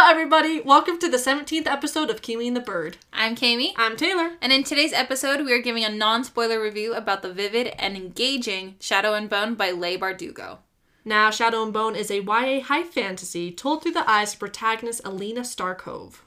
Hello, 0.00 0.12
everybody. 0.12 0.60
Welcome 0.60 1.00
to 1.00 1.08
the 1.08 1.16
17th 1.16 1.66
episode 1.66 2.08
of 2.08 2.22
Kimi 2.22 2.46
and 2.46 2.56
the 2.56 2.60
Bird. 2.60 2.98
I'm 3.12 3.34
Kami. 3.34 3.74
I'm 3.76 3.96
Taylor. 3.96 4.36
And 4.40 4.52
in 4.52 4.62
today's 4.62 4.92
episode, 4.92 5.44
we 5.44 5.52
are 5.52 5.60
giving 5.60 5.82
a 5.82 5.88
non 5.88 6.22
spoiler 6.22 6.62
review 6.62 6.94
about 6.94 7.22
the 7.22 7.32
vivid 7.32 7.74
and 7.80 7.96
engaging 7.96 8.76
Shadow 8.78 9.14
and 9.14 9.28
Bone 9.28 9.56
by 9.56 9.72
Leigh 9.72 9.98
Bardugo. 9.98 10.58
Now, 11.04 11.32
Shadow 11.32 11.64
and 11.64 11.72
Bone 11.72 11.96
is 11.96 12.12
a 12.12 12.22
YA 12.22 12.60
high 12.60 12.84
fantasy 12.84 13.50
told 13.50 13.82
through 13.82 13.90
the 13.90 14.08
eyes 14.08 14.34
of 14.34 14.38
protagonist 14.38 15.00
Alina 15.04 15.40
Starkov. 15.40 16.20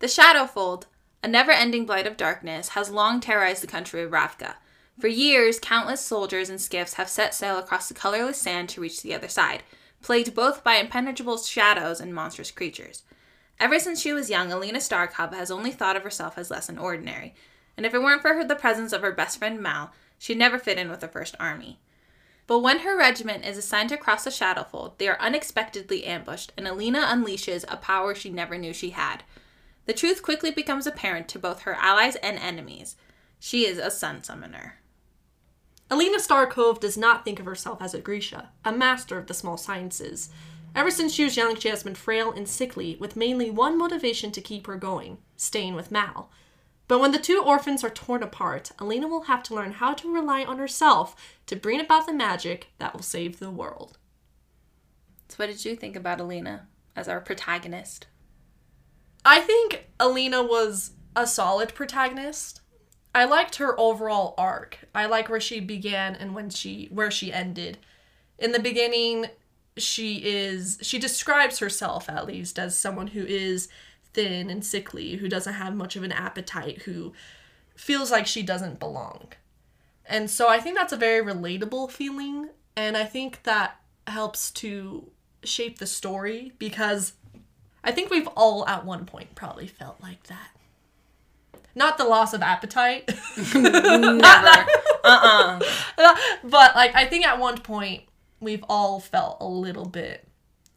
The 0.00 0.08
Shadowfold, 0.08 0.86
a 1.22 1.28
never 1.28 1.52
ending 1.52 1.86
blight 1.86 2.08
of 2.08 2.16
darkness, 2.16 2.70
has 2.70 2.90
long 2.90 3.20
terrorized 3.20 3.62
the 3.62 3.68
country 3.68 4.02
of 4.02 4.10
Ravka. 4.10 4.54
For 4.98 5.06
years, 5.06 5.60
countless 5.60 6.00
soldiers 6.00 6.50
and 6.50 6.60
skiffs 6.60 6.94
have 6.94 7.08
set 7.08 7.36
sail 7.36 7.56
across 7.56 7.86
the 7.86 7.94
colorless 7.94 8.38
sand 8.38 8.68
to 8.70 8.80
reach 8.80 9.00
the 9.00 9.14
other 9.14 9.28
side, 9.28 9.62
plagued 10.02 10.34
both 10.34 10.62
by 10.62 10.74
impenetrable 10.76 11.38
shadows 11.38 12.00
and 12.00 12.14
monstrous 12.14 12.50
creatures. 12.50 13.02
Ever 13.60 13.78
since 13.78 14.00
she 14.00 14.12
was 14.12 14.30
young, 14.30 14.50
Alina 14.50 14.78
Starkov 14.78 15.32
has 15.34 15.50
only 15.50 15.70
thought 15.70 15.96
of 15.96 16.02
herself 16.02 16.36
as 16.36 16.50
less 16.50 16.66
than 16.66 16.78
ordinary, 16.78 17.34
and 17.76 17.86
if 17.86 17.94
it 17.94 18.02
weren't 18.02 18.22
for 18.22 18.34
her, 18.34 18.44
the 18.44 18.56
presence 18.56 18.92
of 18.92 19.02
her 19.02 19.12
best 19.12 19.38
friend 19.38 19.60
Mal, 19.60 19.92
she'd 20.18 20.38
never 20.38 20.58
fit 20.58 20.78
in 20.78 20.90
with 20.90 21.00
the 21.00 21.08
First 21.08 21.36
Army. 21.38 21.78
But 22.46 22.58
when 22.58 22.80
her 22.80 22.98
regiment 22.98 23.44
is 23.44 23.56
assigned 23.56 23.88
to 23.90 23.96
cross 23.96 24.24
the 24.24 24.30
Shadowfold, 24.30 24.98
they 24.98 25.08
are 25.08 25.20
unexpectedly 25.20 26.04
ambushed, 26.04 26.52
and 26.56 26.66
Alina 26.66 27.00
unleashes 27.00 27.64
a 27.68 27.76
power 27.76 28.14
she 28.14 28.30
never 28.30 28.58
knew 28.58 28.72
she 28.72 28.90
had. 28.90 29.22
The 29.86 29.92
truth 29.92 30.22
quickly 30.22 30.50
becomes 30.50 30.86
apparent 30.86 31.28
to 31.28 31.38
both 31.38 31.62
her 31.62 31.74
allies 31.74 32.16
and 32.16 32.38
enemies. 32.38 32.96
She 33.38 33.64
is 33.66 33.78
a 33.78 33.90
sun 33.90 34.22
summoner. 34.22 34.78
Alina 35.92 36.16
Starkov 36.16 36.80
does 36.80 36.96
not 36.96 37.22
think 37.22 37.38
of 37.38 37.44
herself 37.44 37.82
as 37.82 37.92
a 37.92 38.00
Grisha, 38.00 38.48
a 38.64 38.72
master 38.72 39.18
of 39.18 39.26
the 39.26 39.34
small 39.34 39.58
sciences. 39.58 40.30
Ever 40.74 40.90
since 40.90 41.12
she 41.12 41.22
was 41.22 41.36
young, 41.36 41.54
she 41.54 41.68
has 41.68 41.82
been 41.82 41.94
frail 41.94 42.32
and 42.32 42.48
sickly, 42.48 42.96
with 42.98 43.14
mainly 43.14 43.50
one 43.50 43.76
motivation 43.76 44.32
to 44.32 44.40
keep 44.40 44.66
her 44.66 44.76
going 44.76 45.18
staying 45.36 45.74
with 45.74 45.90
Mal. 45.90 46.30
But 46.88 47.00
when 47.00 47.12
the 47.12 47.18
two 47.18 47.42
orphans 47.44 47.84
are 47.84 47.90
torn 47.90 48.22
apart, 48.22 48.72
Alina 48.78 49.06
will 49.06 49.24
have 49.24 49.42
to 49.42 49.54
learn 49.54 49.72
how 49.72 49.92
to 49.92 50.10
rely 50.10 50.44
on 50.44 50.56
herself 50.56 51.14
to 51.44 51.56
bring 51.56 51.78
about 51.78 52.06
the 52.06 52.14
magic 52.14 52.68
that 52.78 52.94
will 52.94 53.02
save 53.02 53.38
the 53.38 53.50
world. 53.50 53.98
So, 55.28 55.36
what 55.36 55.50
did 55.50 55.62
you 55.62 55.76
think 55.76 55.94
about 55.94 56.22
Alina 56.22 56.68
as 56.96 57.06
our 57.06 57.20
protagonist? 57.20 58.06
I 59.26 59.40
think 59.40 59.88
Alina 60.00 60.42
was 60.42 60.92
a 61.14 61.26
solid 61.26 61.74
protagonist. 61.74 62.61
I 63.14 63.24
liked 63.24 63.56
her 63.56 63.78
overall 63.78 64.34
arc. 64.38 64.78
I 64.94 65.06
like 65.06 65.28
where 65.28 65.40
she 65.40 65.60
began 65.60 66.14
and 66.14 66.34
when 66.34 66.50
she 66.50 66.88
where 66.90 67.10
she 67.10 67.32
ended. 67.32 67.78
In 68.38 68.52
the 68.52 68.58
beginning, 68.58 69.26
she 69.76 70.16
is 70.24 70.78
she 70.82 70.98
describes 70.98 71.58
herself 71.58 72.08
at 72.08 72.26
least 72.26 72.58
as 72.58 72.76
someone 72.76 73.08
who 73.08 73.24
is 73.24 73.68
thin 74.14 74.50
and 74.50 74.64
sickly, 74.64 75.16
who 75.16 75.28
doesn't 75.28 75.54
have 75.54 75.74
much 75.74 75.96
of 75.96 76.02
an 76.02 76.12
appetite, 76.12 76.82
who 76.82 77.12
feels 77.76 78.10
like 78.10 78.26
she 78.26 78.42
doesn't 78.42 78.78
belong. 78.78 79.32
And 80.06 80.30
so 80.30 80.48
I 80.48 80.58
think 80.58 80.76
that's 80.76 80.92
a 80.92 80.96
very 80.96 81.24
relatable 81.24 81.90
feeling 81.90 82.50
and 82.76 82.96
I 82.96 83.04
think 83.04 83.42
that 83.44 83.76
helps 84.06 84.50
to 84.52 85.10
shape 85.44 85.78
the 85.78 85.86
story 85.86 86.52
because 86.58 87.14
I 87.84 87.92
think 87.92 88.10
we've 88.10 88.28
all 88.28 88.66
at 88.66 88.84
one 88.84 89.04
point 89.04 89.34
probably 89.34 89.66
felt 89.66 90.00
like 90.00 90.24
that. 90.24 90.48
Not 91.74 91.98
the 91.98 92.04
loss 92.04 92.34
of 92.34 92.42
appetite. 92.42 93.10
Never. 93.54 94.66
uh 95.04 95.60
uh 95.94 96.14
but 96.44 96.74
like 96.74 96.94
I 96.94 97.06
think 97.06 97.26
at 97.26 97.38
one 97.38 97.58
point 97.58 98.02
we've 98.40 98.64
all 98.68 99.00
felt 99.00 99.38
a 99.40 99.46
little 99.46 99.86
bit 99.86 100.28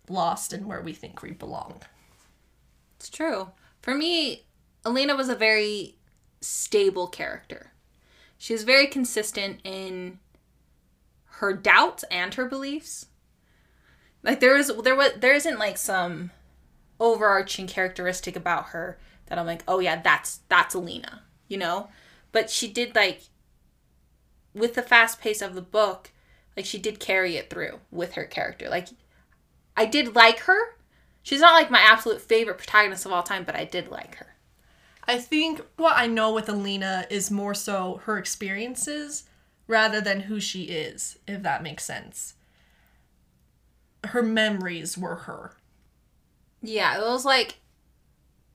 lost 0.09 0.53
in 0.53 0.67
where 0.67 0.81
we 0.81 0.93
think 0.93 1.21
we 1.21 1.31
belong. 1.31 1.81
It's 2.97 3.09
true. 3.09 3.49
For 3.81 3.93
me, 3.93 4.45
Alina 4.85 5.15
was 5.15 5.29
a 5.29 5.35
very 5.35 5.95
stable 6.41 7.07
character. 7.07 7.71
She 8.37 8.53
was 8.53 8.63
very 8.63 8.87
consistent 8.87 9.59
in 9.63 10.19
her 11.37 11.53
doubts 11.53 12.03
and 12.09 12.33
her 12.35 12.45
beliefs. 12.45 13.07
Like 14.23 14.39
there 14.39 14.57
is 14.57 14.71
there 14.83 14.95
was 14.95 15.11
there 15.17 15.33
isn't 15.33 15.59
like 15.59 15.77
some 15.77 16.31
overarching 16.99 17.67
characteristic 17.67 18.35
about 18.35 18.67
her 18.67 18.97
that 19.27 19.37
I'm 19.37 19.45
like, 19.45 19.63
oh 19.67 19.79
yeah, 19.79 20.01
that's 20.01 20.39
that's 20.49 20.75
Alina, 20.75 21.23
you 21.47 21.57
know? 21.57 21.89
But 22.31 22.49
she 22.49 22.67
did 22.67 22.95
like 22.95 23.21
with 24.53 24.75
the 24.75 24.81
fast 24.81 25.19
pace 25.19 25.41
of 25.41 25.55
the 25.55 25.61
book, 25.61 26.11
like 26.55 26.65
she 26.65 26.77
did 26.77 26.99
carry 26.99 27.35
it 27.35 27.49
through 27.49 27.79
with 27.91 28.13
her 28.13 28.25
character. 28.25 28.69
Like 28.69 28.89
I 29.75 29.85
did 29.85 30.15
like 30.15 30.39
her. 30.39 30.75
She's 31.23 31.41
not 31.41 31.53
like 31.53 31.71
my 31.71 31.79
absolute 31.79 32.21
favorite 32.21 32.57
protagonist 32.57 33.05
of 33.05 33.11
all 33.11 33.23
time, 33.23 33.43
but 33.43 33.55
I 33.55 33.65
did 33.65 33.89
like 33.89 34.15
her. 34.15 34.35
I 35.07 35.17
think 35.19 35.61
what 35.75 35.97
I 35.97 36.07
know 36.07 36.33
with 36.33 36.49
Alina 36.49 37.05
is 37.09 37.29
more 37.29 37.53
so 37.53 38.01
her 38.05 38.17
experiences 38.17 39.23
rather 39.67 40.01
than 40.01 40.21
who 40.21 40.39
she 40.39 40.63
is, 40.63 41.17
if 41.27 41.43
that 41.43 41.63
makes 41.63 41.83
sense. 41.83 42.35
Her 44.03 44.21
memories 44.21 44.97
were 44.97 45.15
her. 45.15 45.55
Yeah, 46.61 46.97
it 46.97 47.01
was 47.01 47.25
like 47.25 47.59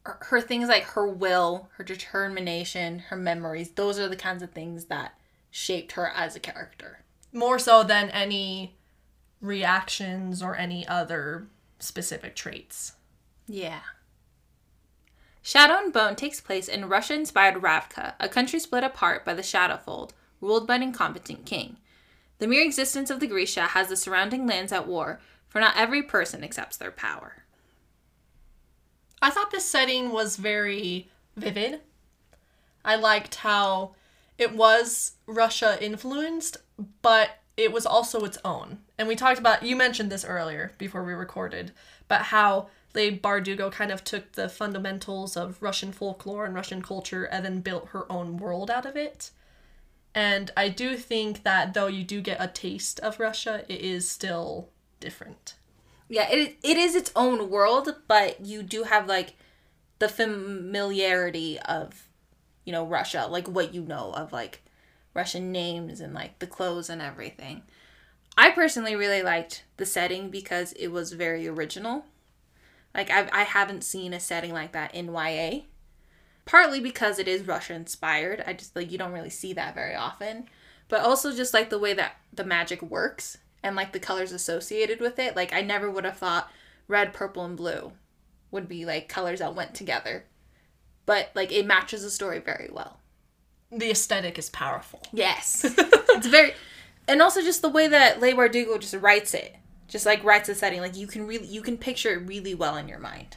her- 0.05 0.19
her 0.22 0.41
things 0.41 0.69
like 0.69 0.84
her 0.84 1.06
will, 1.06 1.69
her 1.77 1.84
determination, 1.84 3.00
her 3.00 3.16
memories. 3.16 3.71
Those 3.72 3.99
are 3.99 4.09
the 4.09 4.16
kinds 4.16 4.43
of 4.43 4.50
things 4.53 4.87
that 4.87 5.15
shaped 5.50 5.93
her 5.93 6.09
as 6.09 6.37
a 6.37 6.41
character. 6.41 7.05
More 7.33 7.59
so 7.59 7.83
than 7.83 8.10
any 8.10 8.77
reactions 9.41 10.43
or 10.43 10.56
any 10.56 10.87
other 10.87 11.49
specific 11.78 12.37
traits. 12.37 12.93
Yeah. 13.47 13.81
Shadow 15.43 15.78
and 15.78 15.93
Bone 15.93 16.16
takes 16.16 16.41
place 16.41 16.69
in 16.69 16.89
Russia 16.89 17.15
inspired 17.15 17.62
Ravka, 17.62 18.15
a 18.21 18.28
country 18.28 18.60
split 18.60 18.84
apart 18.84 19.25
by 19.25 19.34
the 19.34 19.43
Shadowfold, 19.43 20.10
ruled 20.41 20.66
by 20.66 20.77
an 20.77 20.83
incompetent 20.83 21.47
king. 21.47 21.78
The 22.39 22.47
mere 22.47 22.62
existence 22.65 23.10
of 23.10 23.21
the 23.21 23.27
Grisha 23.27 23.69
has 23.69 23.89
the 23.89 23.97
surrounding 23.97 24.47
lands 24.47 24.72
at 24.72 24.87
war, 24.87 25.21
for 25.49 25.60
not 25.60 25.77
every 25.77 26.03
person 26.03 26.44
accepts 26.44 26.77
their 26.77 26.91
power. 26.91 27.40
I 29.22 29.31
thought 29.31 29.50
this 29.50 29.64
setting 29.64 30.10
was 30.12 30.36
very 30.36 31.08
vivid. 31.36 31.81
I 32.84 32.97
liked 32.97 33.36
how 33.36 33.94
it 34.38 34.54
was 34.54 35.12
Russia 35.26 35.78
influenced, 35.84 36.56
but 37.03 37.30
it 37.56 37.72
was 37.72 37.84
also 37.84 38.25
its 38.25 38.38
own. 38.44 38.78
And 38.98 39.06
we 39.06 39.16
talked 39.16 39.38
about, 39.38 39.62
you 39.62 39.76
mentioned 39.76 40.10
this 40.10 40.25
earlier 40.25 40.72
before 40.78 41.04
we 41.04 41.12
recorded, 41.12 41.72
but 42.09 42.22
how 42.22 42.69
Leigh 42.94 43.19
Bardugo 43.19 43.70
kind 43.70 43.91
of 43.92 44.03
took 44.03 44.32
the 44.32 44.48
fundamentals 44.48 45.36
of 45.36 45.62
Russian 45.62 45.92
folklore 45.92 46.47
and 46.47 46.54
Russian 46.54 46.80
culture 46.80 47.25
and 47.25 47.44
then 47.44 47.60
built 47.60 47.88
her 47.88 48.10
own 48.10 48.38
world 48.38 48.70
out 48.70 48.86
of 48.86 48.97
it. 48.97 49.30
And 50.14 50.50
I 50.56 50.70
do 50.70 50.97
think 50.97 51.42
that 51.44 51.75
though 51.75 51.86
you 51.86 52.03
do 52.03 52.20
get 52.20 52.42
a 52.42 52.48
taste 52.48 52.98
of 53.00 53.20
Russia, 53.20 53.64
it 53.69 53.80
is 53.80 54.10
still 54.10 54.70
different. 54.98 55.54
Yeah, 56.10 56.28
it 56.28 56.59
it 56.65 56.76
is 56.76 56.97
its 56.97 57.12
own 57.15 57.48
world, 57.48 57.94
but 58.09 58.44
you 58.44 58.65
do 58.65 58.82
have 58.82 59.06
like 59.06 59.34
the 60.01 60.09
familiarity 60.09 61.59
of 61.60 62.09
you 62.65 62.72
know 62.72 62.84
Russia, 62.84 63.28
like 63.30 63.47
what 63.47 63.72
you 63.72 63.83
know 63.83 64.12
of 64.12 64.33
like 64.33 64.60
Russian 65.15 65.53
names 65.53 66.01
and 66.01 66.12
like 66.12 66.41
the 66.41 66.48
clothes 66.48 66.91
and 66.91 67.01
everything. 67.01 67.62
I 68.36 68.51
personally 68.51 68.97
really 68.97 69.22
liked 69.22 69.65
the 69.77 69.86
setting 69.86 70.30
because 70.30 70.72
it 70.72 70.89
was 70.89 71.12
very 71.12 71.47
original. 71.47 72.04
Like 72.92 73.09
I 73.09 73.28
I 73.33 73.45
haven't 73.45 73.84
seen 73.84 74.12
a 74.12 74.18
setting 74.18 74.53
like 74.53 74.72
that 74.72 74.92
in 74.92 75.15
YA. 75.15 75.60
Partly 76.45 76.80
because 76.80 77.21
it 77.21 77.28
is 77.28 77.47
Russia 77.47 77.74
inspired. 77.74 78.42
I 78.45 78.54
just 78.54 78.74
like 78.74 78.91
you 78.91 78.98
don't 78.98 79.12
really 79.12 79.30
see 79.30 79.53
that 79.53 79.77
very 79.77 79.95
often. 79.95 80.48
But 80.89 81.03
also 81.03 81.33
just 81.33 81.54
like 81.54 81.71
the 81.71 81.78
way 81.78 81.95
that 81.95 82.16
the 82.33 82.42
magic 82.42 82.83
works 82.83 83.39
and 83.62 83.77
like 83.77 83.92
the 83.92 84.01
colors 84.01 84.33
associated 84.33 85.01
with 85.01 85.18
it. 85.18 85.36
Like 85.36 85.53
I 85.53 85.60
never 85.60 85.91
would 85.91 86.04
have 86.04 86.16
thought 86.16 86.51
red, 86.89 87.12
purple, 87.12 87.45
and 87.45 87.57
blue 87.57 87.92
would 88.51 88.68
be 88.68 88.84
like 88.84 89.09
colors 89.09 89.39
that 89.39 89.54
went 89.54 89.74
together. 89.74 90.24
But 91.07 91.30
like 91.34 91.53
it 91.53 91.66
matches 91.66 92.03
the 92.03 92.10
story 92.10 92.39
very 92.39 92.71
well. 92.72 93.01
The 93.71 93.91
aesthetic 93.91 94.39
is 94.39 94.51
powerful. 94.51 95.03
Yes. 95.12 95.65
it's 95.78 96.27
very 96.27 96.53
and 97.09 97.21
also 97.22 97.42
just 97.42 97.62
the 97.62 97.68
way 97.68 97.89
that 97.89 98.21
Leigh 98.21 98.34
Bardugo 98.34 98.78
just 98.78 98.95
writes 98.95 99.34
it. 99.34 99.57
Just 99.89 100.07
like 100.07 100.22
writes 100.22 100.47
the 100.48 100.54
setting. 100.54 100.80
Like 100.80 100.97
you 100.97 101.07
can 101.07 101.27
really 101.27 101.47
you 101.47 101.62
can 101.62 101.77
picture 101.78 102.15
it 102.15 102.27
really 102.27 102.54
well 102.54 102.77
in 102.77 102.89
your 102.89 102.98
mind. 102.98 103.36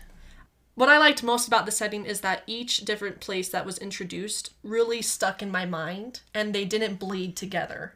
what 0.75 0.89
I 0.89 0.97
liked 0.97 1.23
most 1.23 1.47
about 1.47 1.65
the 1.65 1.71
setting 1.71 2.05
is 2.05 2.21
that 2.21 2.43
each 2.47 2.77
different 2.85 3.19
place 3.19 3.49
that 3.49 3.65
was 3.65 3.77
introduced 3.77 4.53
really 4.63 5.01
stuck 5.01 5.41
in 5.41 5.51
my 5.51 5.65
mind 5.65 6.21
and 6.33 6.53
they 6.53 6.65
didn't 6.65 6.99
bleed 6.99 7.35
together. 7.35 7.93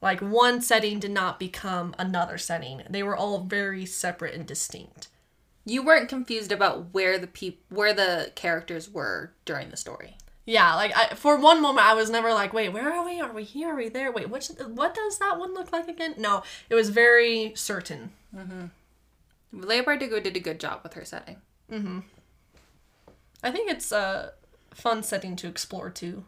Like 0.00 0.20
one 0.20 0.60
setting 0.60 1.00
did 1.00 1.10
not 1.10 1.40
become 1.40 1.94
another 1.98 2.38
setting. 2.38 2.82
They 2.88 3.02
were 3.02 3.16
all 3.16 3.40
very 3.40 3.84
separate 3.84 4.34
and 4.34 4.46
distinct. 4.46 5.08
You 5.64 5.84
weren't 5.84 6.08
confused 6.08 6.52
about 6.52 6.94
where 6.94 7.18
the 7.18 7.26
peop- 7.26 7.64
where 7.68 7.92
the 7.92 8.32
characters 8.34 8.88
were 8.88 9.32
during 9.44 9.70
the 9.70 9.76
story. 9.76 10.16
Yeah, 10.46 10.74
like 10.76 10.96
I, 10.96 11.14
for 11.14 11.36
one 11.36 11.60
moment 11.60 11.86
I 11.86 11.94
was 11.94 12.08
never 12.08 12.32
like, 12.32 12.54
wait, 12.54 12.70
where 12.70 12.90
are 12.90 13.04
we? 13.04 13.20
Are 13.20 13.32
we 13.32 13.44
here? 13.44 13.72
Are 13.72 13.76
we 13.76 13.90
there? 13.90 14.10
Wait, 14.10 14.30
what? 14.30 14.48
What 14.66 14.94
does 14.94 15.18
that 15.18 15.38
one 15.38 15.52
look 15.52 15.72
like 15.72 15.88
again? 15.88 16.14
No, 16.16 16.42
it 16.70 16.74
was 16.74 16.88
very 16.88 17.52
certain. 17.54 18.12
Mm-hmm. 18.34 18.66
Leigh 19.52 19.82
Bardugo 19.82 20.22
did 20.22 20.36
a 20.36 20.40
good 20.40 20.60
job 20.60 20.80
with 20.82 20.94
her 20.94 21.04
setting. 21.04 21.36
Mm-hmm. 21.70 22.00
I 23.42 23.50
think 23.50 23.70
it's 23.70 23.92
a 23.92 24.32
fun 24.72 25.02
setting 25.02 25.36
to 25.36 25.48
explore 25.48 25.90
too. 25.90 26.24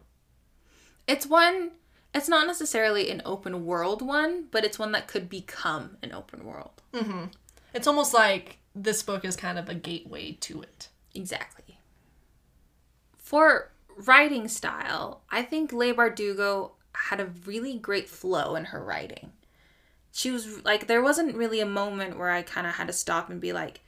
It's 1.07 1.27
one. 1.27 1.71
It's 2.13 2.29
not 2.29 2.47
necessarily 2.47 3.11
an 3.11 3.23
open 3.25 3.65
world 3.65 4.03
one, 4.03 4.47
but 4.51 4.65
it's 4.65 4.79
one 4.79 4.93
that 4.93 5.07
could 5.07 5.29
become 5.29 5.97
an 6.03 6.13
open 6.13 6.45
world. 6.45 6.83
Mm-hmm. 6.93 7.27
It's 7.73 7.87
almost 7.87 8.13
like 8.13 8.59
this 8.75 9.03
book 9.03 9.25
is 9.25 9.37
kind 9.37 9.59
of 9.59 9.69
a 9.69 9.75
gateway 9.75 10.33
to 10.41 10.63
it. 10.63 10.89
Exactly. 11.15 11.79
For 13.17 13.71
writing 13.97 14.49
style, 14.49 15.23
I 15.31 15.43
think 15.43 15.73
Leigh 15.73 15.93
Bardugo 15.93 16.73
had 16.95 17.21
a 17.21 17.33
really 17.47 17.79
great 17.79 18.09
flow 18.09 18.57
in 18.57 18.67
her 18.67 18.83
writing. 18.83 19.33
She 20.13 20.33
was 20.33 20.65
like, 20.65 20.89
there 20.89 21.03
wasn't 21.03 21.37
really 21.37 21.61
a 21.61 21.67
moment 21.67 22.19
where 22.19 22.31
I 22.31 22.43
kind 22.43 22.67
of 22.67 22.75
had 22.75 22.89
to 22.89 22.93
stop 22.93 23.31
and 23.31 23.41
be 23.41 23.53
like, 23.53 23.81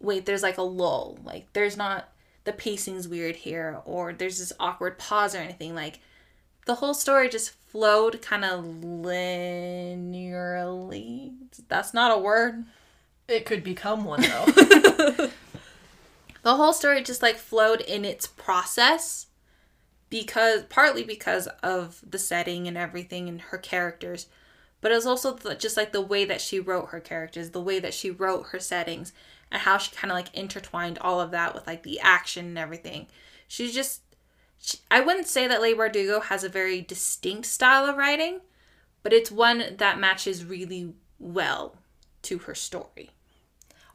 wait, 0.00 0.24
there's 0.24 0.42
like 0.42 0.56
a 0.56 0.62
lull. 0.62 1.18
Like, 1.22 1.52
there's 1.52 1.76
not, 1.76 2.08
the 2.44 2.52
pacing's 2.52 3.06
weird 3.06 3.36
here, 3.36 3.80
or 3.84 4.14
there's 4.14 4.38
this 4.38 4.52
awkward 4.58 4.98
pause 4.98 5.34
or 5.34 5.38
anything. 5.38 5.74
Like, 5.74 6.00
the 6.66 6.74
whole 6.76 6.94
story 6.94 7.28
just 7.28 7.50
flowed 7.50 8.22
kind 8.22 8.44
of 8.44 8.64
linearly. 8.64 11.32
That's 11.68 11.92
not 11.94 12.16
a 12.16 12.20
word. 12.20 12.64
It 13.28 13.46
could 13.46 13.64
become 13.64 14.04
one 14.04 14.22
though. 14.22 14.44
the 16.42 16.56
whole 16.56 16.72
story 16.72 17.02
just 17.02 17.22
like 17.22 17.36
flowed 17.36 17.80
in 17.80 18.04
its 18.04 18.26
process 18.26 19.26
because 20.10 20.64
partly 20.64 21.02
because 21.02 21.46
of 21.62 22.02
the 22.08 22.18
setting 22.18 22.68
and 22.68 22.78
everything 22.78 23.28
and 23.28 23.40
her 23.40 23.58
characters 23.58 24.26
but 24.80 24.92
it 24.92 24.96
was 24.96 25.06
also 25.06 25.32
the, 25.32 25.54
just 25.54 25.78
like 25.78 25.92
the 25.92 26.00
way 26.00 26.26
that 26.26 26.42
she 26.42 26.60
wrote 26.60 26.90
her 26.90 27.00
characters 27.00 27.50
the 27.50 27.60
way 27.60 27.80
that 27.80 27.94
she 27.94 28.10
wrote 28.10 28.48
her 28.48 28.60
settings 28.60 29.12
and 29.50 29.62
how 29.62 29.78
she 29.78 29.90
kind 29.96 30.12
of 30.12 30.16
like 30.16 30.32
intertwined 30.34 30.98
all 30.98 31.20
of 31.20 31.32
that 31.32 31.54
with 31.54 31.66
like 31.66 31.82
the 31.82 31.98
action 31.98 32.44
and 32.44 32.58
everything 32.58 33.06
she's 33.48 33.74
just 33.74 34.02
i 34.90 35.00
wouldn't 35.00 35.26
say 35.26 35.46
that 35.46 35.60
leigh 35.60 35.74
bardugo 35.74 36.22
has 36.24 36.44
a 36.44 36.48
very 36.48 36.80
distinct 36.80 37.46
style 37.46 37.84
of 37.86 37.96
writing 37.96 38.40
but 39.02 39.12
it's 39.12 39.30
one 39.30 39.76
that 39.78 39.98
matches 39.98 40.44
really 40.44 40.94
well 41.18 41.76
to 42.22 42.38
her 42.38 42.54
story 42.54 43.10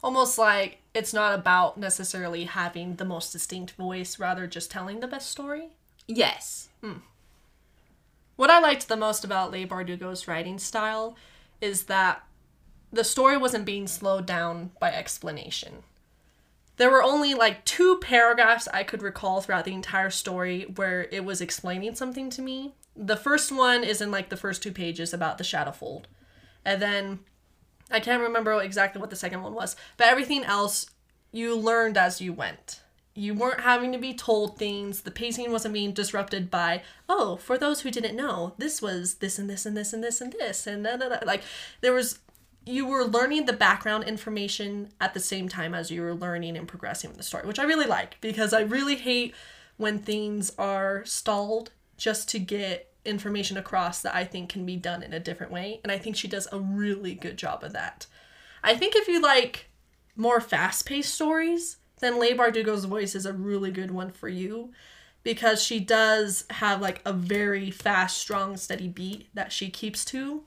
almost 0.02 0.38
like 0.38 0.78
it's 0.94 1.12
not 1.12 1.34
about 1.34 1.78
necessarily 1.78 2.44
having 2.44 2.96
the 2.96 3.04
most 3.04 3.32
distinct 3.32 3.72
voice, 3.72 4.18
rather 4.18 4.46
just 4.46 4.70
telling 4.70 5.00
the 5.00 5.06
best 5.06 5.30
story. 5.30 5.70
yes 6.06 6.68
hmm. 6.80 6.98
What 8.36 8.50
I 8.50 8.58
liked 8.58 8.88
the 8.88 8.96
most 8.96 9.22
about 9.22 9.50
Leigh 9.50 9.66
Bardugo's 9.66 10.26
writing 10.26 10.58
style 10.58 11.14
is 11.60 11.84
that 11.84 12.24
the 12.90 13.04
story 13.04 13.36
wasn't 13.36 13.66
being 13.66 13.86
slowed 13.86 14.24
down 14.24 14.70
by 14.80 14.90
explanation. 14.90 15.82
There 16.76 16.90
were 16.90 17.02
only 17.02 17.34
like 17.34 17.64
two 17.64 17.98
paragraphs 17.98 18.68
I 18.68 18.84
could 18.84 19.02
recall 19.02 19.40
throughout 19.40 19.64
the 19.64 19.74
entire 19.74 20.10
story 20.10 20.64
where 20.76 21.08
it 21.10 21.24
was 21.24 21.40
explaining 21.40 21.94
something 21.94 22.30
to 22.30 22.42
me. 22.42 22.74
The 22.96 23.16
first 23.16 23.52
one 23.52 23.84
is 23.84 24.00
in 24.00 24.10
like 24.10 24.28
the 24.28 24.36
first 24.36 24.62
two 24.62 24.72
pages 24.72 25.12
about 25.12 25.38
the 25.38 25.44
Shadowfold. 25.44 26.04
And 26.64 26.80
then 26.80 27.20
I 27.90 28.00
can't 28.00 28.22
remember 28.22 28.60
exactly 28.60 29.00
what 29.00 29.10
the 29.10 29.16
second 29.16 29.42
one 29.42 29.54
was, 29.54 29.76
but 29.96 30.06
everything 30.06 30.44
else 30.44 30.86
you 31.32 31.54
learned 31.56 31.96
as 31.96 32.20
you 32.20 32.32
went. 32.32 32.80
You 33.14 33.34
weren't 33.34 33.60
having 33.60 33.92
to 33.92 33.98
be 33.98 34.14
told 34.14 34.56
things. 34.56 35.02
The 35.02 35.10
pacing 35.10 35.50
wasn't 35.50 35.74
being 35.74 35.92
disrupted 35.92 36.50
by, 36.50 36.82
oh, 37.08 37.36
for 37.36 37.58
those 37.58 37.80
who 37.80 37.90
didn't 37.90 38.16
know, 38.16 38.54
this 38.56 38.80
was 38.80 39.14
this 39.16 39.38
and 39.38 39.50
this 39.50 39.66
and 39.66 39.76
this 39.76 39.92
and 39.92 40.02
this 40.02 40.20
and 40.20 40.32
this 40.32 40.66
and 40.66 40.84
da, 40.84 40.96
da, 40.96 41.08
da. 41.08 41.18
like 41.26 41.42
there 41.80 41.92
was 41.92 42.20
you 42.66 42.86
were 42.86 43.04
learning 43.04 43.46
the 43.46 43.52
background 43.52 44.04
information 44.04 44.90
at 45.00 45.14
the 45.14 45.20
same 45.20 45.48
time 45.48 45.74
as 45.74 45.90
you 45.90 46.02
were 46.02 46.14
learning 46.14 46.56
and 46.56 46.68
progressing 46.68 47.10
with 47.10 47.16
the 47.16 47.22
story, 47.24 47.46
which 47.46 47.58
I 47.58 47.64
really 47.64 47.86
like 47.86 48.20
because 48.20 48.52
I 48.52 48.60
really 48.60 48.96
hate 48.96 49.34
when 49.76 49.98
things 49.98 50.52
are 50.58 51.04
stalled 51.04 51.70
just 51.96 52.28
to 52.30 52.38
get 52.38 52.92
information 53.04 53.56
across 53.56 54.02
that 54.02 54.14
I 54.14 54.24
think 54.24 54.50
can 54.50 54.66
be 54.66 54.76
done 54.76 55.02
in 55.02 55.12
a 55.12 55.20
different 55.20 55.52
way. 55.52 55.80
And 55.82 55.90
I 55.90 55.98
think 55.98 56.16
she 56.16 56.28
does 56.28 56.46
a 56.52 56.60
really 56.60 57.14
good 57.14 57.38
job 57.38 57.64
of 57.64 57.72
that. 57.72 58.06
I 58.62 58.74
think 58.74 58.94
if 58.94 59.08
you 59.08 59.22
like 59.22 59.70
more 60.16 60.40
fast 60.40 60.84
paced 60.84 61.14
stories, 61.14 61.78
then 62.00 62.20
Leigh 62.20 62.36
Bardugo's 62.36 62.84
voice 62.84 63.14
is 63.14 63.26
a 63.26 63.32
really 63.32 63.70
good 63.70 63.90
one 63.90 64.10
for 64.10 64.28
you 64.28 64.72
because 65.22 65.62
she 65.62 65.80
does 65.80 66.44
have 66.50 66.80
like 66.80 67.00
a 67.04 67.12
very 67.12 67.70
fast, 67.70 68.18
strong, 68.18 68.56
steady 68.56 68.88
beat 68.88 69.28
that 69.34 69.52
she 69.52 69.70
keeps 69.70 70.04
to. 70.06 70.42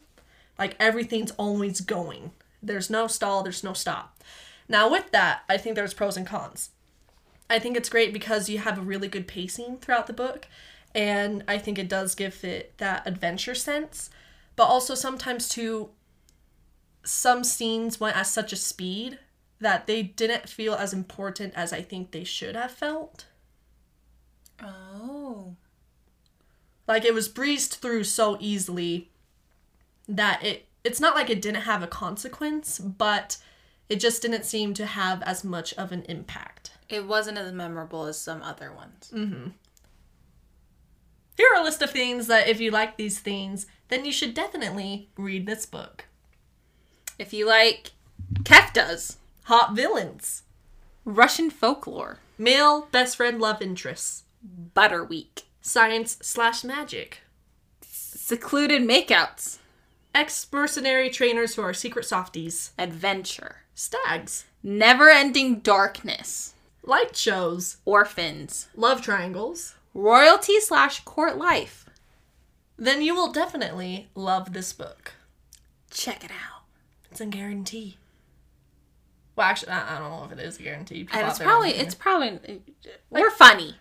Like 0.58 0.76
everything's 0.80 1.32
always 1.32 1.82
going. 1.82 2.32
There's 2.62 2.90
no 2.90 3.08
stall, 3.08 3.44
there's 3.44 3.64
no 3.64 3.74
stop. 3.74 4.22
Now, 4.70 4.90
with 4.90 5.12
that, 5.12 5.44
I 5.50 5.58
think 5.58 5.76
there's 5.76 5.94
pros 5.94 6.16
and 6.16 6.26
cons. 6.26 6.70
I 7.50 7.60
think 7.60 7.76
it's 7.76 7.90
great 7.90 8.14
because 8.14 8.50
you 8.50 8.60
have 8.60 8.78
a 8.78 8.82
really 8.82 9.08
good 9.08 9.28
pacing 9.28 9.78
throughout 9.78 10.08
the 10.08 10.14
book, 10.14 10.48
and 10.96 11.44
I 11.48 11.58
think 11.58 11.78
it 11.78 11.90
does 11.90 12.16
give 12.16 12.44
it 12.44 12.78
that 12.78 13.06
adventure 13.06 13.56
sense. 13.56 14.10
But 14.56 14.66
also, 14.66 14.96
sometimes, 14.96 15.50
too, 15.50 15.90
some 17.04 17.44
scenes 17.44 18.00
went 18.00 18.16
at 18.16 18.28
such 18.28 18.54
a 18.54 18.58
speed 18.58 19.20
that 19.60 19.88
they 19.88 20.04
didn't 20.04 20.50
feel 20.50 20.74
as 20.76 20.94
important 20.94 21.54
as 21.56 21.74
I 21.74 21.82
think 21.82 22.12
they 22.12 22.24
should 22.24 22.56
have 22.56 22.72
felt. 22.72 23.26
oh 24.62 25.56
Like 26.88 27.06
it 27.06 27.14
was 27.14 27.28
breezed 27.28 27.74
through 27.76 28.04
so 28.06 28.38
easily 28.40 29.10
that 30.08 30.44
it 30.44 30.68
it's 30.84 31.00
not 31.00 31.16
like 31.16 31.30
it 31.30 31.42
didn't 31.42 31.62
have 31.62 31.82
a 31.82 31.88
consequence, 31.88 32.80
but 32.80 33.38
it 33.90 34.00
just 34.00 34.22
didn't 34.22 34.46
seem 34.46 34.74
to 34.74 34.86
have 34.86 35.22
as 35.24 35.44
much 35.44 35.74
of 35.76 35.92
an 35.92 36.04
impact. 36.10 36.72
It 36.90 37.08
wasn't 37.08 37.38
as 37.38 37.52
memorable 37.54 38.06
as 38.06 38.20
some 38.20 38.42
other 38.42 38.72
ones. 38.74 39.12
Mm-hmm. 39.14 39.50
Here 41.38 41.48
are 41.54 41.62
a 41.62 41.64
list 41.64 41.82
of 41.82 41.92
things 41.92 42.28
that 42.28 42.48
if 42.48 42.60
you 42.60 42.70
like 42.70 42.98
these 42.98 43.20
things, 43.20 43.66
then 43.88 44.06
you 44.06 44.12
should 44.12 44.34
definitely 44.34 45.10
read 45.18 45.46
this 45.46 45.66
book. 45.66 46.06
If 47.18 47.34
you 47.34 47.48
like 47.48 47.92
keftas, 48.44 49.18
Hot 49.48 49.76
villains, 49.76 50.44
Russian 51.04 51.50
folklore, 51.50 52.20
male 52.38 52.88
best 52.94 53.18
friend 53.18 53.42
love 53.42 53.62
interests, 53.62 54.24
butter 54.74 55.04
week, 55.04 55.44
science 55.60 56.18
slash 56.22 56.64
magic, 56.64 57.20
secluded 57.82 58.84
makeouts, 58.84 59.58
ex 60.14 60.48
mercenary 60.52 61.10
trainers 61.10 61.56
who 61.56 61.62
are 61.62 61.74
secret 61.74 62.06
softies, 62.06 62.72
adventure, 62.78 63.58
stags, 63.74 64.46
never 64.62 65.10
ending 65.10 65.60
darkness, 65.60 66.54
light 66.84 67.16
shows, 67.16 67.78
orphans, 67.86 68.68
love 68.76 69.02
triangles, 69.02 69.76
royalty 69.94 70.60
slash 70.60 71.02
court 71.02 71.38
life. 71.38 71.90
then 72.78 73.02
you 73.02 73.16
will 73.16 73.32
definitely 73.32 74.10
love 74.16 74.54
this 74.54 74.74
book. 74.74 75.14
Check 75.92 76.24
it 76.24 76.32
out. 76.32 76.64
It's 77.12 77.22
a 77.22 77.26
guarantee. 77.28 77.98
Well, 79.36 79.48
actually, 79.48 79.72
I 79.72 80.00
don't 80.00 80.10
know 80.10 80.26
if 80.26 80.32
it 80.38 80.44
is 80.44 80.60
a 80.60 80.64
guarantee. 80.64 81.08
And 81.12 81.28
it's 81.28 81.40
probably 81.40 81.76
uh, 81.78 81.82
it's 81.84 81.96
probably 81.96 82.62
we're 83.10 83.32
funny. 83.32 83.76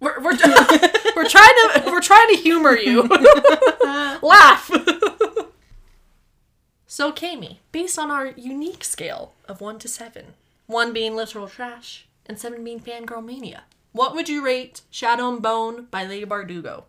we're 0.00 0.18
we're, 0.20 0.32
we're 1.16 1.28
trying 1.28 1.54
to 1.54 1.82
we're 1.86 2.00
trying 2.00 2.34
to 2.34 2.40
humor 2.42 2.76
you. 2.76 3.02
Laugh. 4.22 4.70
So, 6.92 7.12
Kami, 7.12 7.60
based 7.70 8.00
on 8.00 8.10
our 8.10 8.26
unique 8.26 8.82
scale 8.82 9.32
of 9.46 9.60
one 9.60 9.78
to 9.78 9.86
seven, 9.86 10.34
one 10.66 10.92
being 10.92 11.14
literal 11.14 11.46
trash 11.46 12.08
and 12.26 12.36
seven 12.36 12.64
being 12.64 12.80
fangirl 12.80 13.24
mania, 13.24 13.62
what 13.92 14.12
would 14.12 14.28
you 14.28 14.44
rate 14.44 14.80
Shadow 14.90 15.28
and 15.28 15.40
Bone 15.40 15.86
by 15.92 16.04
Lady 16.04 16.26
Bardugo? 16.26 16.86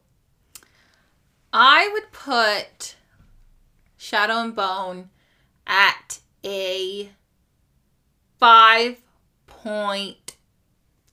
I 1.53 1.87
would 1.93 2.11
put 2.11 2.95
Shadow 3.95 4.41
and 4.41 4.55
Bone 4.55 5.11
at 5.67 6.17
a 6.43 7.11
five 8.39 8.97
point 9.45 10.35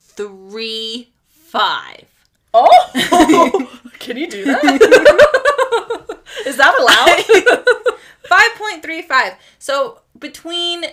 three 0.00 1.10
five. 1.28 2.06
Oh, 2.54 3.68
can 3.98 4.16
you 4.16 4.30
do 4.30 4.46
that? 4.46 4.64
is 6.46 6.56
that 6.56 6.74
allowed? 6.78 7.84
Five 8.28 8.54
point 8.56 8.82
three 8.82 9.02
five. 9.02 9.34
So 9.58 10.00
between 10.18 10.84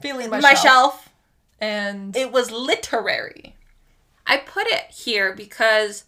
Feeling 0.00 0.30
myself. 0.30 0.42
myself 0.42 1.08
And 1.60 2.16
It 2.16 2.32
was 2.32 2.50
literary. 2.50 3.56
I 4.26 4.38
put 4.38 4.66
it 4.66 4.84
here 4.90 5.34
because 5.34 6.04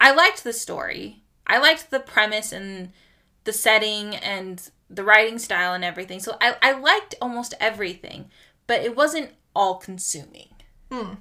I 0.00 0.12
liked 0.12 0.44
the 0.44 0.52
story. 0.52 1.22
I 1.46 1.58
liked 1.58 1.90
the 1.90 2.00
premise 2.00 2.52
and 2.52 2.92
the 3.44 3.52
setting 3.52 4.14
and 4.16 4.70
the 4.88 5.02
writing 5.04 5.38
style 5.38 5.74
and 5.74 5.84
everything. 5.84 6.20
So 6.20 6.36
I, 6.40 6.56
I 6.62 6.72
liked 6.72 7.14
almost 7.20 7.54
everything, 7.60 8.30
but 8.66 8.82
it 8.82 8.96
wasn't 8.96 9.30
all 9.54 9.76
consuming. 9.76 10.48
Hmm. 10.90 11.14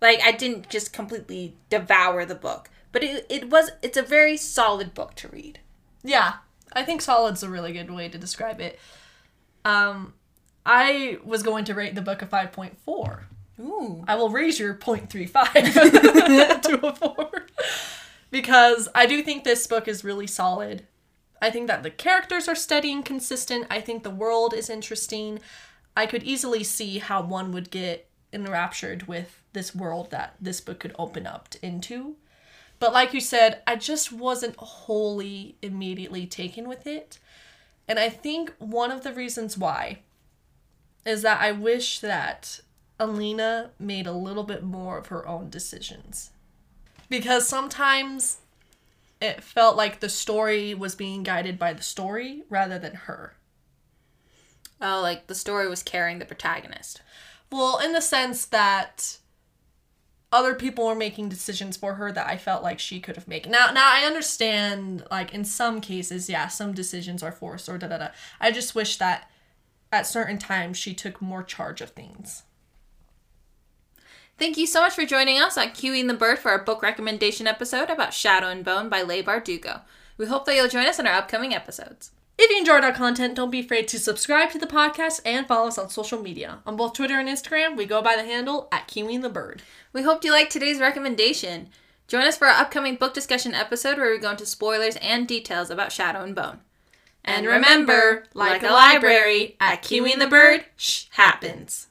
Like 0.00 0.20
I 0.24 0.32
didn't 0.32 0.68
just 0.70 0.92
completely 0.92 1.56
devour 1.70 2.24
the 2.24 2.34
book, 2.34 2.70
but 2.90 3.02
it, 3.02 3.26
it 3.28 3.50
was 3.50 3.70
it's 3.82 3.96
a 3.98 4.02
very 4.02 4.36
solid 4.36 4.94
book 4.94 5.14
to 5.16 5.28
read. 5.28 5.60
yeah, 6.02 6.34
I 6.74 6.84
think 6.84 7.02
solid's 7.02 7.42
a 7.42 7.50
really 7.50 7.72
good 7.72 7.90
way 7.90 8.08
to 8.08 8.18
describe 8.18 8.60
it. 8.60 8.78
Um, 9.64 10.14
I 10.64 11.18
was 11.24 11.42
going 11.42 11.64
to 11.66 11.74
rate 11.74 11.94
the 11.94 12.02
book 12.02 12.22
a 12.22 12.26
5.4. 12.26 13.22
Ooh. 13.60 14.04
I 14.08 14.16
will 14.16 14.30
raise 14.30 14.58
your 14.58 14.74
0.35 14.74 16.62
to 16.62 16.86
a 16.86 16.94
4 16.94 17.46
because 18.30 18.88
I 18.94 19.06
do 19.06 19.22
think 19.22 19.44
this 19.44 19.66
book 19.66 19.86
is 19.86 20.04
really 20.04 20.26
solid. 20.26 20.86
I 21.40 21.50
think 21.50 21.66
that 21.66 21.82
the 21.82 21.90
characters 21.90 22.48
are 22.48 22.54
steady 22.54 22.92
and 22.92 23.04
consistent. 23.04 23.66
I 23.68 23.80
think 23.80 24.02
the 24.02 24.10
world 24.10 24.54
is 24.54 24.70
interesting. 24.70 25.40
I 25.96 26.06
could 26.06 26.22
easily 26.22 26.64
see 26.64 26.98
how 26.98 27.22
one 27.22 27.52
would 27.52 27.70
get 27.70 28.08
enraptured 28.32 29.06
with 29.06 29.42
this 29.52 29.74
world 29.74 30.10
that 30.10 30.34
this 30.40 30.60
book 30.60 30.80
could 30.80 30.94
open 30.98 31.26
up 31.26 31.48
into. 31.60 32.16
But 32.82 32.92
like 32.92 33.14
you 33.14 33.20
said, 33.20 33.62
I 33.64 33.76
just 33.76 34.12
wasn't 34.12 34.56
wholly 34.56 35.54
immediately 35.62 36.26
taken 36.26 36.66
with 36.66 36.84
it. 36.84 37.20
And 37.86 37.96
I 37.96 38.08
think 38.08 38.52
one 38.58 38.90
of 38.90 39.04
the 39.04 39.12
reasons 39.12 39.56
why 39.56 40.00
is 41.06 41.22
that 41.22 41.40
I 41.40 41.52
wish 41.52 42.00
that 42.00 42.58
Alina 42.98 43.70
made 43.78 44.08
a 44.08 44.12
little 44.12 44.42
bit 44.42 44.64
more 44.64 44.98
of 44.98 45.06
her 45.06 45.24
own 45.28 45.48
decisions. 45.48 46.32
Because 47.08 47.46
sometimes 47.46 48.38
it 49.20 49.44
felt 49.44 49.76
like 49.76 50.00
the 50.00 50.08
story 50.08 50.74
was 50.74 50.96
being 50.96 51.22
guided 51.22 51.60
by 51.60 51.72
the 51.72 51.84
story 51.84 52.42
rather 52.50 52.80
than 52.80 52.94
her. 52.94 53.36
Oh, 54.80 55.00
like 55.00 55.28
the 55.28 55.36
story 55.36 55.68
was 55.68 55.84
carrying 55.84 56.18
the 56.18 56.24
protagonist. 56.24 57.00
Well, 57.48 57.78
in 57.78 57.92
the 57.92 58.00
sense 58.00 58.44
that 58.46 59.18
other 60.32 60.54
people 60.54 60.86
were 60.86 60.94
making 60.94 61.28
decisions 61.28 61.76
for 61.76 61.94
her 61.94 62.10
that 62.10 62.26
I 62.26 62.38
felt 62.38 62.62
like 62.62 62.78
she 62.78 63.00
could 63.00 63.16
have 63.16 63.28
made. 63.28 63.48
Now, 63.48 63.70
now 63.70 63.92
I 63.92 64.04
understand, 64.04 65.04
like 65.10 65.34
in 65.34 65.44
some 65.44 65.80
cases, 65.80 66.28
yeah, 66.28 66.48
some 66.48 66.72
decisions 66.72 67.22
are 67.22 67.30
forced 67.30 67.68
or 67.68 67.76
da 67.76 67.88
da 67.88 67.98
da. 67.98 68.08
I 68.40 68.50
just 68.50 68.74
wish 68.74 68.96
that 68.96 69.30
at 69.92 70.06
certain 70.06 70.38
times 70.38 70.78
she 70.78 70.94
took 70.94 71.20
more 71.20 71.42
charge 71.42 71.82
of 71.82 71.90
things. 71.90 72.44
Thank 74.38 74.56
you 74.56 74.66
so 74.66 74.80
much 74.80 74.94
for 74.94 75.04
joining 75.04 75.38
us 75.38 75.58
on 75.58 75.68
Cueing 75.68 76.08
the 76.08 76.14
Bird 76.14 76.38
for 76.38 76.50
our 76.50 76.64
book 76.64 76.82
recommendation 76.82 77.46
episode 77.46 77.90
about 77.90 78.14
Shadow 78.14 78.48
and 78.48 78.64
Bone 78.64 78.88
by 78.88 79.02
Leigh 79.02 79.22
Bardugo. 79.22 79.82
We 80.16 80.26
hope 80.26 80.46
that 80.46 80.56
you'll 80.56 80.68
join 80.68 80.86
us 80.86 80.98
in 80.98 81.06
our 81.06 81.14
upcoming 81.14 81.54
episodes. 81.54 82.10
If 82.38 82.50
you 82.50 82.58
enjoyed 82.58 82.82
our 82.82 82.92
content, 82.92 83.34
don't 83.34 83.50
be 83.50 83.60
afraid 83.60 83.88
to 83.88 83.98
subscribe 83.98 84.50
to 84.50 84.58
the 84.58 84.66
podcast 84.66 85.20
and 85.24 85.46
follow 85.46 85.68
us 85.68 85.78
on 85.78 85.90
social 85.90 86.20
media. 86.20 86.58
On 86.66 86.76
both 86.76 86.94
Twitter 86.94 87.18
and 87.18 87.28
Instagram, 87.28 87.76
we 87.76 87.84
go 87.84 88.00
by 88.02 88.16
the 88.16 88.24
handle 88.24 88.68
at 88.72 88.88
Kiwing 88.88 89.22
the 89.22 89.28
Bird. 89.28 89.62
We 89.92 90.02
hope 90.02 90.24
you 90.24 90.32
liked 90.32 90.50
today's 90.50 90.80
recommendation. 90.80 91.68
Join 92.08 92.22
us 92.22 92.36
for 92.36 92.48
our 92.48 92.60
upcoming 92.60 92.96
book 92.96 93.14
discussion 93.14 93.54
episode 93.54 93.98
where 93.98 94.10
we 94.10 94.18
go 94.18 94.30
into 94.30 94.46
spoilers 94.46 94.96
and 94.96 95.28
details 95.28 95.70
about 95.70 95.92
Shadow 95.92 96.22
and 96.22 96.34
Bone. 96.34 96.60
And 97.24 97.46
remember, 97.46 98.24
like 98.34 98.62
a 98.62 98.72
library, 98.72 99.56
at 99.60 99.82
Cueing 99.82 100.18
the 100.18 100.26
Bird, 100.26 100.64
shh, 100.76 101.04
happens. 101.10 101.86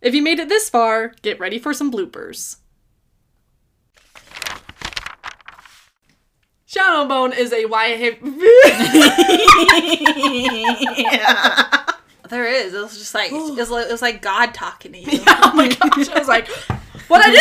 If 0.00 0.14
you 0.14 0.22
made 0.22 0.38
it 0.38 0.48
this 0.48 0.70
far, 0.70 1.12
get 1.22 1.38
ready 1.38 1.58
for 1.58 1.74
some 1.74 1.92
bloopers. 1.92 2.56
Shadow 6.66 7.06
Bone 7.08 7.32
is 7.32 7.52
a 7.52 7.62
YA. 7.62 8.12
There 12.30 12.46
is. 12.46 12.72
It 12.72 12.80
was 12.80 12.96
just 12.96 13.12
like 13.12 13.32
it 13.32 13.34
was 13.34 13.70
like, 13.70 13.88
it 13.88 13.92
was 13.92 14.02
like 14.02 14.22
God 14.22 14.54
talking 14.54 14.92
to 14.92 14.98
you. 14.98 15.20
oh 15.26 15.52
my 15.52 15.66
gosh! 15.80 16.08
I 16.08 16.18
was 16.20 16.28
like, 16.28 16.46
what 17.08 17.24
do 17.24 17.32
I 17.32 17.32
do? 17.32 17.38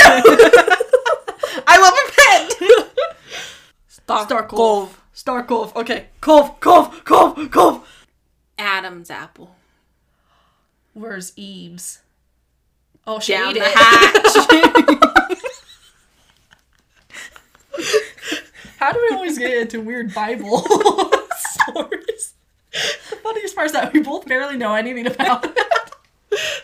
I 1.67 1.77
love 1.79 1.93
a 1.93 2.11
pen. 2.17 2.49
Star 3.87 4.25
Cove. 4.47 4.99
Star 5.13 5.43
Cove. 5.43 5.75
Okay. 5.75 6.07
Cove. 6.21 6.59
Cove. 6.59 7.03
Cove. 7.05 7.51
Cove. 7.51 7.87
Adam's 8.57 9.11
apple. 9.11 9.55
Where's 10.93 11.33
Eve's? 11.37 11.99
Oh, 13.11 13.19
she 13.19 13.33
Down 13.33 13.49
ate 13.49 13.53
the 13.55 13.61
it. 13.65 13.73
hatch. 13.75 14.35
How 18.77 18.91
do 18.91 18.99
we 19.09 19.15
always 19.15 19.39
get 19.39 19.57
into 19.57 19.81
weird 19.81 20.13
Bible 20.13 20.59
stories? 21.37 22.33
The 22.71 23.15
funniest 23.23 23.55
part 23.55 23.65
is 23.65 23.71
that 23.73 23.91
we 23.93 24.01
both 24.01 24.27
barely 24.27 24.57
know 24.57 24.75
anything 24.75 25.07
about 25.07 25.43
it. 25.43 25.57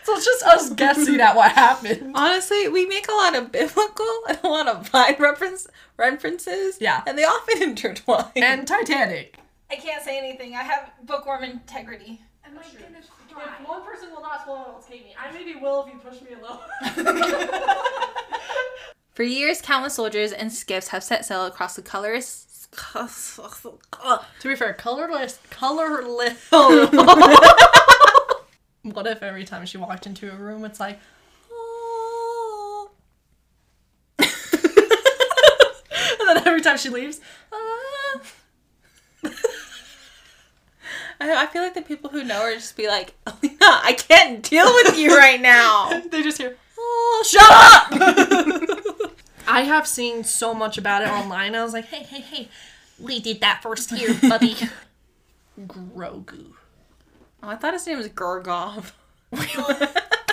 So 0.04 0.14
it's 0.14 0.24
just 0.24 0.44
us 0.44 0.70
guessing 0.70 1.20
at 1.20 1.34
what 1.34 1.50
happened. 1.50 2.12
Honestly, 2.14 2.68
we 2.68 2.86
make 2.86 3.08
a 3.08 3.12
lot 3.12 3.34
of 3.34 3.50
biblical 3.50 4.06
and 4.28 4.38
a 4.44 4.48
lot 4.48 4.68
of 4.68 4.88
Vine 4.90 5.16
reference 5.18 5.66
references. 5.96 6.78
Yeah. 6.80 7.02
And 7.08 7.18
they 7.18 7.24
often 7.24 7.60
intertwine. 7.60 8.30
And 8.36 8.68
Titanic. 8.68 9.36
I 9.68 9.74
can't 9.74 10.04
say 10.04 10.16
anything. 10.16 10.54
I 10.54 10.62
have 10.62 10.92
bookworm 11.02 11.42
integrity. 11.42 12.20
Am 12.44 12.56
I 12.56 12.62
gonna 12.80 13.00
If 13.38 13.68
one 13.68 13.82
person 13.84 14.10
will 14.12 14.22
not 14.22 14.42
spoil 14.42 14.76
it's 14.78 14.86
Katie. 14.86 15.14
I 15.18 15.30
maybe 15.32 15.54
will 15.60 15.84
if 15.86 15.92
you 15.92 15.98
push 16.00 16.20
me 16.22 16.34
alone. 16.34 16.58
For 19.14 19.22
years, 19.22 19.62
countless 19.62 19.94
soldiers 19.94 20.32
and 20.32 20.52
skiffs 20.52 20.88
have 20.88 21.02
set 21.02 21.24
sail 21.24 21.46
across 21.46 21.74
the 21.76 21.82
colorless. 21.82 22.68
to 24.40 24.48
be 24.48 24.54
fair, 24.56 24.74
colorless 24.74 25.38
colorless 25.50 26.46
What 28.82 29.06
if 29.06 29.22
every 29.22 29.44
time 29.44 29.64
she 29.66 29.78
walked 29.78 30.06
into 30.06 30.30
a 30.30 30.36
room 30.36 30.64
it's 30.64 30.78
like 30.80 30.98
"Oh." 31.50 32.90
and 34.18 34.28
then 36.28 36.38
every 36.46 36.60
time 36.60 36.76
she 36.76 36.88
leaves, 36.90 37.20
"Ah." 37.52 37.75
I, 41.20 41.44
I 41.44 41.46
feel 41.46 41.62
like 41.62 41.74
the 41.74 41.82
people 41.82 42.10
who 42.10 42.24
know 42.24 42.42
her 42.42 42.54
just 42.54 42.76
be 42.76 42.88
like, 42.88 43.14
Alina, 43.26 43.56
I 43.60 43.94
can't 43.96 44.42
deal 44.42 44.66
with 44.66 44.98
you 44.98 45.16
right 45.18 45.40
now. 45.40 46.00
they 46.10 46.22
just 46.22 46.38
hear, 46.38 46.56
oh, 46.78 47.24
shut 47.26 47.42
up! 49.02 49.12
I 49.48 49.62
have 49.62 49.86
seen 49.86 50.24
so 50.24 50.52
much 50.54 50.76
about 50.76 51.02
it 51.02 51.08
online. 51.08 51.54
I 51.54 51.62
was 51.62 51.72
like, 51.72 51.86
hey, 51.86 52.02
hey, 52.02 52.20
hey, 52.20 52.48
we 53.00 53.20
did 53.20 53.40
that 53.40 53.62
first 53.62 53.94
here, 53.94 54.14
buddy. 54.28 54.56
Grogu. 55.60 56.52
Oh, 57.42 57.48
I 57.48 57.56
thought 57.56 57.74
his 57.74 57.86
name 57.86 57.98
was 57.98 58.08
Gurgov. 58.08 58.92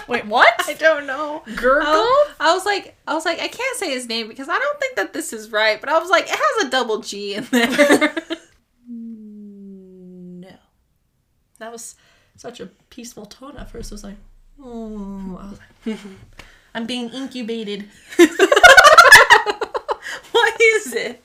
Wait, 0.07 0.25
what? 0.25 0.53
I 0.67 0.73
don't 0.73 1.07
know. 1.07 1.43
Gurgle? 1.55 1.87
I, 1.87 2.33
I 2.39 2.53
was 2.53 2.65
like, 2.65 2.95
I 3.07 3.13
was 3.13 3.25
like, 3.25 3.39
I 3.39 3.47
can't 3.47 3.77
say 3.77 3.91
his 3.91 4.07
name 4.07 4.27
because 4.27 4.49
I 4.49 4.57
don't 4.57 4.79
think 4.79 4.95
that 4.95 5.13
this 5.13 5.31
is 5.33 5.51
right. 5.51 5.79
But 5.79 5.89
I 5.89 5.99
was 5.99 6.09
like, 6.09 6.25
it 6.25 6.37
has 6.37 6.65
a 6.65 6.69
double 6.69 6.99
G 6.99 7.35
in 7.35 7.45
there. 7.51 8.15
no. 8.87 10.55
That 11.63 11.71
was 11.71 11.95
such 12.35 12.59
a 12.59 12.65
peaceful 12.89 13.25
tone 13.25 13.55
at 13.55 13.71
first. 13.71 13.89
I 13.89 13.95
was 13.95 14.03
like, 14.03 14.17
oh. 14.61 15.39
I 15.41 15.49
was 15.49 15.59
like, 15.85 15.97
I'm 16.75 16.85
being 16.85 17.07
incubated. 17.09 17.85
What 20.33 20.59
is 20.59 20.93
it 20.93 21.23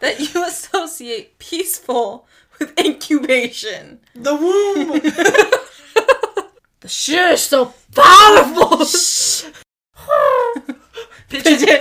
that 0.00 0.20
you 0.20 0.46
associate 0.46 1.40
peaceful 1.40 2.28
with 2.60 2.78
incubation? 2.78 3.98
The 4.14 4.32
womb. 4.36 5.00
the 6.80 6.88
shit 6.88 7.32
is 7.32 7.42
so 7.42 7.74
powerful. 7.92 8.86
Pigeon. 11.28 11.80